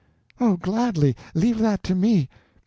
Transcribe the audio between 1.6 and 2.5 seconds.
to me."